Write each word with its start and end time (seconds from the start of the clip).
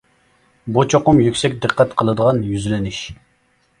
بۇ 0.77 0.85
چوقۇم 0.93 1.21
يۈكسەك 1.25 1.59
دىققەت 1.67 1.93
قىلىدىغان 2.01 2.43
يۈزلىنىش. 2.55 3.03